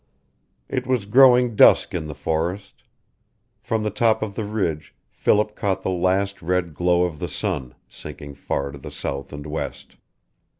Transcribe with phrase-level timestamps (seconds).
[0.67, 2.81] It was growing dusk in the forest.
[3.61, 7.75] From the top of the ridge Philip caught the last red glow of the sun,
[7.87, 9.97] sinking far to the south and west.